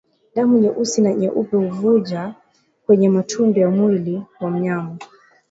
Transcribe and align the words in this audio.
Damu 0.35 0.57
nyeusi 0.59 1.01
na 1.01 1.13
nyepesi 1.13 1.55
huvuja 1.55 2.33
kwenye 2.85 3.09
matundu 3.09 3.59
ya 3.59 3.69
mwili 3.69 4.23
wa 4.39 4.51
mnyama 4.51 4.97